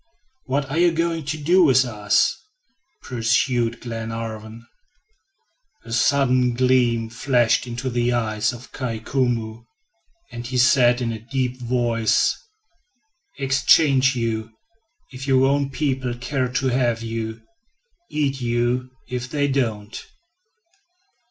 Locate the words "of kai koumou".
8.51-9.63